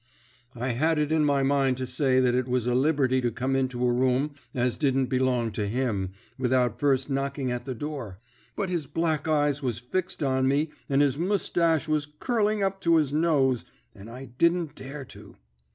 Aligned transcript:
"I 0.55 0.69
had 0.69 0.97
it 0.97 1.11
in 1.11 1.23
my 1.23 1.43
mind 1.43 1.77
to 1.77 1.85
say 1.85 2.19
that 2.19 2.33
it 2.33 2.47
was 2.47 2.65
a 2.65 2.73
liberty 2.73 3.21
to 3.21 3.29
come 3.29 3.55
into 3.55 3.85
a 3.85 3.93
room 3.93 4.33
as 4.51 4.75
didn't 4.75 5.05
belong 5.11 5.51
to 5.51 5.67
him 5.67 6.09
without 6.39 6.79
first 6.79 7.07
knocking 7.07 7.51
at 7.51 7.65
the 7.65 7.75
door, 7.75 8.17
but 8.55 8.71
his 8.71 8.87
black 8.87 9.27
eyes 9.27 9.61
was 9.61 9.77
fixed 9.77 10.23
on 10.23 10.47
me 10.47 10.71
and 10.89 11.03
his 11.03 11.19
moustache 11.19 11.87
was 11.87 12.07
curling 12.17 12.63
up 12.63 12.81
to 12.81 12.95
his 12.95 13.13
nose, 13.13 13.63
and 13.93 14.09
I 14.09 14.25
didn't 14.25 14.73
dare 14.73 15.05
to. 15.05 15.35